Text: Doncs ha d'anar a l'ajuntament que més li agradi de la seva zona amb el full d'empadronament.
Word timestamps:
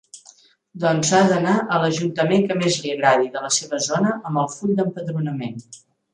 Doncs 0.83 1.11
ha 1.17 1.19
d'anar 1.31 1.53
a 1.75 1.77
l'ajuntament 1.83 2.47
que 2.53 2.57
més 2.63 2.79
li 2.87 2.95
agradi 2.95 3.31
de 3.37 3.45
la 3.45 3.53
seva 3.59 3.83
zona 3.91 4.17
amb 4.31 4.43
el 4.47 4.51
full 4.57 4.75
d'empadronament. 4.81 5.63